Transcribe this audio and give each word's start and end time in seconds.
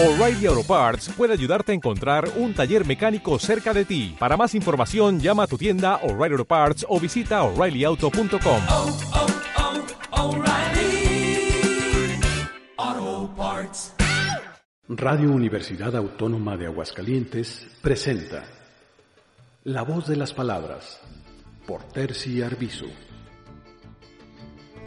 O'Reilly 0.00 0.46
Auto 0.46 0.62
Parts 0.62 1.08
puede 1.16 1.32
ayudarte 1.32 1.72
a 1.72 1.74
encontrar 1.74 2.30
un 2.36 2.54
taller 2.54 2.86
mecánico 2.86 3.36
cerca 3.40 3.74
de 3.74 3.84
ti. 3.84 4.14
Para 4.16 4.36
más 4.36 4.54
información, 4.54 5.18
llama 5.18 5.42
a 5.42 5.46
tu 5.48 5.58
tienda 5.58 5.96
O'Reilly 6.04 6.34
Auto 6.34 6.44
Parts 6.44 6.86
o 6.88 7.00
visita 7.00 7.42
oreillyauto.com. 7.42 8.62
oh, 8.70 8.96
oh, 12.76 13.34
Parts. 13.36 13.92
Radio 14.88 15.32
Universidad 15.32 15.96
Autónoma 15.96 16.56
de 16.56 16.66
Aguascalientes 16.66 17.66
presenta 17.82 18.44
La 19.64 19.82
voz 19.82 20.06
de 20.06 20.14
las 20.14 20.32
palabras 20.32 21.00
por 21.66 21.82
Terci 21.82 22.40
Arbizu. 22.40 22.86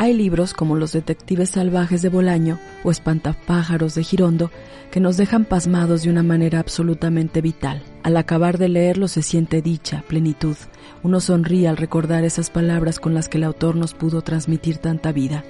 Hay 0.01 0.15
libros 0.15 0.55
como 0.55 0.77
Los 0.77 0.93
Detectives 0.93 1.51
Salvajes 1.51 2.01
de 2.01 2.09
Bolaño 2.09 2.57
o 2.83 2.89
Espantapájaros 2.89 3.93
de 3.93 4.03
Girondo 4.03 4.49
que 4.89 4.99
nos 4.99 5.15
dejan 5.15 5.45
pasmados 5.45 6.01
de 6.01 6.09
una 6.09 6.23
manera 6.23 6.57
absolutamente 6.57 7.39
vital. 7.39 7.83
Al 8.01 8.17
acabar 8.17 8.57
de 8.57 8.67
leerlo 8.67 9.07
se 9.07 9.21
siente 9.21 9.61
dicha, 9.61 10.03
plenitud. 10.07 10.55
Uno 11.03 11.19
sonríe 11.19 11.67
al 11.67 11.77
recordar 11.77 12.23
esas 12.23 12.49
palabras 12.49 12.99
con 12.99 13.13
las 13.13 13.29
que 13.29 13.37
el 13.37 13.43
autor 13.43 13.75
nos 13.75 13.93
pudo 13.93 14.23
transmitir 14.23 14.79
tanta 14.79 15.11
vida. 15.11 15.43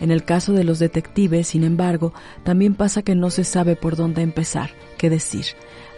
En 0.00 0.12
el 0.12 0.22
caso 0.22 0.52
de 0.52 0.62
los 0.62 0.78
detectives, 0.78 1.48
sin 1.48 1.64
embargo, 1.64 2.14
también 2.44 2.76
pasa 2.76 3.02
que 3.02 3.16
no 3.16 3.30
se 3.30 3.42
sabe 3.42 3.74
por 3.74 3.96
dónde 3.96 4.22
empezar, 4.22 4.70
qué 4.96 5.10
decir. 5.10 5.46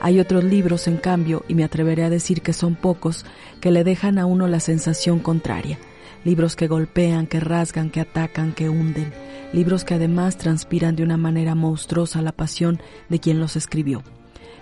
Hay 0.01 0.21
otros 0.21 0.43
libros, 0.43 0.89
en 0.89 0.97
cambio, 0.97 1.45
y 1.49 1.55
me 1.55 1.65
atreveré 1.65 2.05
a 2.05 2.11
decir 2.11 2.41
que 2.41 2.55
son 2.55 2.77
pocos, 2.77 3.27
que 3.61 3.71
le 3.71 3.85
dejan 3.85 4.19
a 4.19 4.25
uno 4.25 4.49
la 4.49 4.61
sensación 4.61 5.19
contraria 5.19 5.79
libros 6.25 6.57
que 6.57 6.69
golpean, 6.69 7.27
que 7.27 7.41
rasgan, 7.41 7.91
que 7.91 8.01
atacan, 8.01 8.53
que 8.53 8.69
hunden, 8.69 9.13
libros 9.53 9.85
que 9.85 9.95
además 9.95 10.37
transpiran 10.37 10.97
de 10.97 11.03
una 11.03 11.17
manera 11.17 11.55
monstruosa 11.55 12.23
la 12.23 12.33
pasión 12.33 12.81
de 13.09 13.21
quien 13.21 13.41
los 13.41 13.57
escribió. 13.57 14.03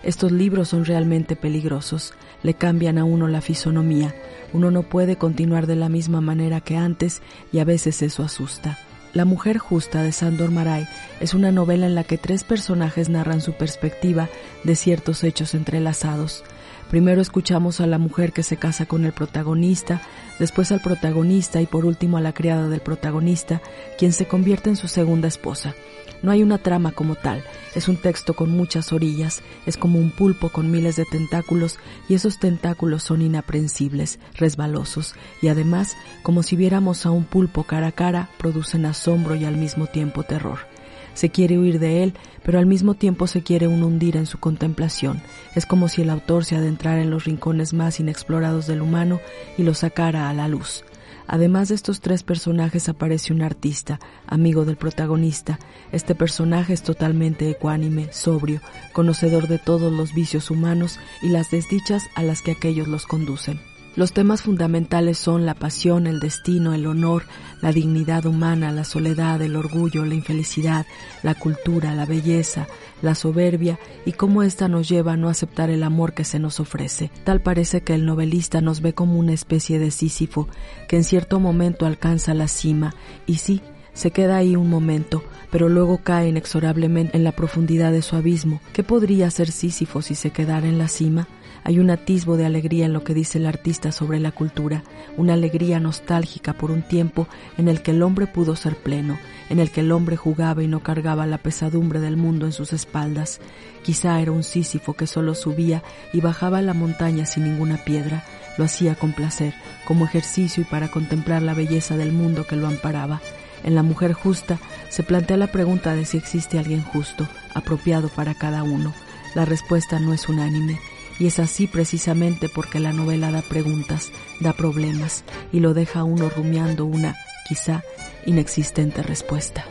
Estos 0.02 0.32
libros 0.32 0.68
son 0.68 0.84
realmente 0.84 1.36
peligrosos, 1.36 2.12
le 2.42 2.54
cambian 2.54 2.98
a 2.98 3.04
uno 3.04 3.28
la 3.28 3.40
fisonomía, 3.40 4.14
uno 4.52 4.70
no 4.70 4.82
puede 4.82 5.16
continuar 5.16 5.66
de 5.66 5.76
la 5.76 5.88
misma 5.88 6.20
manera 6.20 6.60
que 6.60 6.76
antes 6.76 7.22
y 7.52 7.60
a 7.60 7.64
veces 7.64 8.02
eso 8.02 8.24
asusta. 8.24 8.78
La 9.14 9.24
mujer 9.26 9.58
justa 9.58 10.02
de 10.02 10.10
Sandor 10.10 10.50
Maray 10.50 10.88
es 11.20 11.34
una 11.34 11.52
novela 11.52 11.86
en 11.86 11.94
la 11.94 12.02
que 12.02 12.16
tres 12.16 12.44
personajes 12.44 13.10
narran 13.10 13.42
su 13.42 13.52
perspectiva 13.52 14.28
de 14.64 14.74
ciertos 14.74 15.22
hechos 15.22 15.54
entrelazados. 15.54 16.44
Primero 16.90 17.22
escuchamos 17.22 17.80
a 17.80 17.86
la 17.86 17.98
mujer 17.98 18.32
que 18.32 18.42
se 18.42 18.56
casa 18.56 18.86
con 18.86 19.04
el 19.04 19.12
protagonista, 19.12 20.02
después 20.38 20.72
al 20.72 20.80
protagonista 20.80 21.60
y 21.60 21.66
por 21.66 21.84
último 21.86 22.18
a 22.18 22.20
la 22.20 22.34
criada 22.34 22.68
del 22.68 22.80
protagonista, 22.80 23.62
quien 23.98 24.12
se 24.12 24.26
convierte 24.26 24.70
en 24.70 24.76
su 24.76 24.88
segunda 24.88 25.28
esposa. 25.28 25.74
No 26.22 26.30
hay 26.30 26.42
una 26.42 26.58
trama 26.58 26.92
como 26.92 27.16
tal, 27.16 27.42
es 27.74 27.88
un 27.88 27.96
texto 27.96 28.34
con 28.34 28.50
muchas 28.50 28.92
orillas, 28.92 29.42
es 29.66 29.76
como 29.76 29.98
un 29.98 30.10
pulpo 30.10 30.50
con 30.50 30.70
miles 30.70 30.94
de 30.96 31.04
tentáculos 31.04 31.78
y 32.08 32.14
esos 32.14 32.38
tentáculos 32.38 33.02
son 33.02 33.22
inaprensibles, 33.22 34.20
resbalosos 34.34 35.14
y 35.40 35.48
además, 35.48 35.96
como 36.22 36.44
si 36.44 36.54
viéramos 36.54 37.06
a 37.06 37.10
un 37.10 37.24
pulpo 37.24 37.64
cara 37.64 37.88
a 37.88 37.92
cara, 37.92 38.28
producen 38.38 38.86
asombro 38.86 39.34
y 39.34 39.44
al 39.44 39.56
mismo 39.56 39.86
tiempo 39.86 40.22
terror. 40.22 40.71
Se 41.14 41.30
quiere 41.30 41.58
huir 41.58 41.78
de 41.78 42.02
él, 42.02 42.14
pero 42.42 42.58
al 42.58 42.66
mismo 42.66 42.94
tiempo 42.94 43.26
se 43.26 43.42
quiere 43.42 43.68
un 43.68 43.82
hundir 43.82 44.16
en 44.16 44.26
su 44.26 44.38
contemplación. 44.38 45.22
Es 45.54 45.66
como 45.66 45.88
si 45.88 46.02
el 46.02 46.10
autor 46.10 46.44
se 46.44 46.56
adentrara 46.56 47.02
en 47.02 47.10
los 47.10 47.24
rincones 47.24 47.72
más 47.72 48.00
inexplorados 48.00 48.66
del 48.66 48.82
humano 48.82 49.20
y 49.58 49.62
lo 49.62 49.74
sacara 49.74 50.28
a 50.28 50.32
la 50.32 50.48
luz. 50.48 50.84
Además 51.26 51.68
de 51.68 51.76
estos 51.76 52.00
tres 52.00 52.22
personajes 52.22 52.88
aparece 52.88 53.32
un 53.32 53.42
artista, 53.42 54.00
amigo 54.26 54.64
del 54.64 54.76
protagonista. 54.76 55.58
Este 55.90 56.14
personaje 56.14 56.72
es 56.72 56.82
totalmente 56.82 57.48
ecuánime, 57.48 58.12
sobrio, 58.12 58.60
conocedor 58.92 59.48
de 59.48 59.58
todos 59.58 59.92
los 59.92 60.14
vicios 60.14 60.50
humanos 60.50 60.98
y 61.22 61.28
las 61.28 61.50
desdichas 61.50 62.04
a 62.14 62.22
las 62.22 62.42
que 62.42 62.52
aquellos 62.52 62.88
los 62.88 63.06
conducen. 63.06 63.71
Los 63.94 64.14
temas 64.14 64.40
fundamentales 64.40 65.18
son 65.18 65.44
la 65.44 65.52
pasión, 65.54 66.06
el 66.06 66.18
destino, 66.18 66.72
el 66.72 66.86
honor, 66.86 67.24
la 67.60 67.72
dignidad 67.72 68.24
humana, 68.24 68.72
la 68.72 68.84
soledad, 68.84 69.42
el 69.42 69.54
orgullo, 69.54 70.06
la 70.06 70.14
infelicidad, 70.14 70.86
la 71.22 71.34
cultura, 71.34 71.94
la 71.94 72.06
belleza, 72.06 72.66
la 73.02 73.14
soberbia 73.14 73.78
y 74.06 74.12
cómo 74.12 74.42
ésta 74.42 74.66
nos 74.66 74.88
lleva 74.88 75.12
a 75.12 75.16
no 75.18 75.28
aceptar 75.28 75.68
el 75.68 75.82
amor 75.82 76.14
que 76.14 76.24
se 76.24 76.38
nos 76.38 76.58
ofrece. 76.58 77.10
Tal 77.24 77.42
parece 77.42 77.82
que 77.82 77.94
el 77.94 78.06
novelista 78.06 78.62
nos 78.62 78.80
ve 78.80 78.94
como 78.94 79.18
una 79.18 79.34
especie 79.34 79.78
de 79.78 79.90
Sísifo 79.90 80.48
que 80.88 80.96
en 80.96 81.04
cierto 81.04 81.38
momento 81.38 81.84
alcanza 81.84 82.32
la 82.32 82.48
cima 82.48 82.94
y 83.26 83.36
sí, 83.36 83.60
se 83.92 84.10
queda 84.10 84.36
ahí 84.36 84.56
un 84.56 84.70
momento, 84.70 85.22
pero 85.50 85.68
luego 85.68 85.98
cae 85.98 86.28
inexorablemente 86.28 87.18
en 87.18 87.24
la 87.24 87.32
profundidad 87.32 87.92
de 87.92 88.00
su 88.00 88.16
abismo. 88.16 88.62
¿Qué 88.72 88.82
podría 88.82 89.26
hacer 89.26 89.50
Sísifo 89.50 90.00
si 90.00 90.14
se 90.14 90.30
quedara 90.30 90.66
en 90.66 90.78
la 90.78 90.88
cima? 90.88 91.28
Hay 91.64 91.78
un 91.78 91.90
atisbo 91.90 92.36
de 92.36 92.44
alegría 92.44 92.86
en 92.86 92.92
lo 92.92 93.04
que 93.04 93.14
dice 93.14 93.38
el 93.38 93.46
artista 93.46 93.92
sobre 93.92 94.18
la 94.18 94.32
cultura, 94.32 94.82
una 95.16 95.34
alegría 95.34 95.78
nostálgica 95.78 96.54
por 96.54 96.70
un 96.72 96.82
tiempo 96.82 97.28
en 97.56 97.68
el 97.68 97.82
que 97.82 97.92
el 97.92 98.02
hombre 98.02 98.26
pudo 98.26 98.56
ser 98.56 98.76
pleno, 98.76 99.18
en 99.48 99.60
el 99.60 99.70
que 99.70 99.80
el 99.80 99.92
hombre 99.92 100.16
jugaba 100.16 100.62
y 100.62 100.66
no 100.66 100.80
cargaba 100.80 101.26
la 101.26 101.38
pesadumbre 101.38 102.00
del 102.00 102.16
mundo 102.16 102.46
en 102.46 102.52
sus 102.52 102.72
espaldas. 102.72 103.40
Quizá 103.84 104.20
era 104.20 104.32
un 104.32 104.42
Sísifo 104.42 104.94
que 104.94 105.06
solo 105.06 105.34
subía 105.34 105.84
y 106.12 106.20
bajaba 106.20 106.62
la 106.62 106.74
montaña 106.74 107.26
sin 107.26 107.44
ninguna 107.44 107.76
piedra, 107.84 108.24
lo 108.58 108.64
hacía 108.64 108.96
con 108.96 109.12
placer, 109.12 109.54
como 109.84 110.04
ejercicio 110.04 110.62
y 110.62 110.66
para 110.66 110.88
contemplar 110.88 111.42
la 111.42 111.54
belleza 111.54 111.96
del 111.96 112.12
mundo 112.12 112.44
que 112.44 112.56
lo 112.56 112.66
amparaba. 112.66 113.20
En 113.62 113.76
la 113.76 113.84
mujer 113.84 114.12
justa 114.12 114.58
se 114.88 115.04
plantea 115.04 115.36
la 115.36 115.52
pregunta 115.52 115.94
de 115.94 116.04
si 116.04 116.16
existe 116.16 116.58
alguien 116.58 116.82
justo, 116.82 117.28
apropiado 117.54 118.08
para 118.08 118.34
cada 118.34 118.64
uno. 118.64 118.92
La 119.34 119.44
respuesta 119.44 120.00
no 120.00 120.12
es 120.12 120.28
unánime. 120.28 120.78
Y 121.22 121.26
es 121.26 121.38
así 121.38 121.68
precisamente 121.68 122.48
porque 122.48 122.80
la 122.80 122.92
novela 122.92 123.30
da 123.30 123.42
preguntas, 123.42 124.10
da 124.40 124.52
problemas 124.52 125.22
y 125.52 125.60
lo 125.60 125.72
deja 125.72 126.00
a 126.00 126.04
uno 126.04 126.28
rumiando 126.28 126.84
una, 126.84 127.14
quizá, 127.46 127.84
inexistente 128.26 129.04
respuesta. 129.04 129.64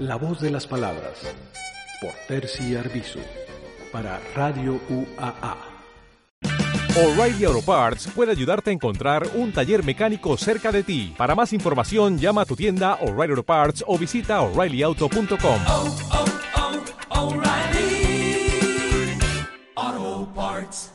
La 0.00 0.16
voz 0.16 0.40
de 0.40 0.50
las 0.50 0.66
palabras 0.66 1.20
por 2.00 2.10
Terci 2.26 2.74
Arbizu 2.74 3.20
para 3.92 4.20
Radio 4.34 4.80
UAA. 4.90 5.56
O'Reilly 6.96 7.44
Auto 7.44 7.62
Parts 7.62 8.08
puede 8.12 8.32
ayudarte 8.32 8.70
a 8.70 8.72
encontrar 8.72 9.28
un 9.36 9.52
taller 9.52 9.84
mecánico 9.84 10.36
cerca 10.36 10.72
de 10.72 10.82
ti. 10.82 11.14
Para 11.16 11.36
más 11.36 11.52
información, 11.52 12.18
llama 12.18 12.42
a 12.42 12.44
tu 12.44 12.56
tienda 12.56 12.94
O'Reilly 12.94 13.34
Auto 13.34 13.44
Parts 13.44 13.84
o 13.86 13.96
visita 13.96 14.40
oreillyauto.com. 14.40 15.60
Oh, 15.68 15.96
oh, 16.10 16.24
oh, 17.10 17.28
O'Reilly 17.28 17.73
hearts. 20.54 20.93